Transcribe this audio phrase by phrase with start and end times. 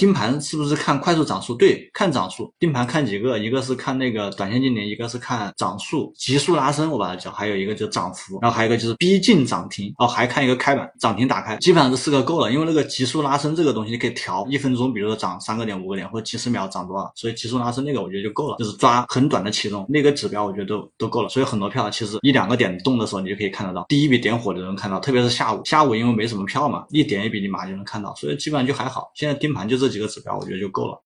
[0.00, 1.54] 盯盘是不是看快速涨速？
[1.54, 2.50] 对，看涨速。
[2.58, 12.50] 盯盘看几个，一个是看那个短线经理，一个是看涨速、急速拉升，我把它叫，还有一个就是涨幅，然后还有一个就是逼近涨停，哦，还看一个开板，涨停打开，基本上这四个够了。
[12.50, 21.28] 因为那个急速拉升这个东西你可以调，一分钟，比如说涨三个点、五个点，或者几十秒涨多少，所以急速拉升那个我觉得就够了，就是抓很短的启动那个指标，我觉得都都够了。
[21.28, 29.10] 所以很多票其实一两个点动的时候，你就可以看得到，第一笔点火就能看到，特别是下午，下午因为没什么票嘛，一点一笔你马就能看到，所以基本上就还好。
[29.14, 30.96] 现在盯盘就这几个指标，我觉得就够了。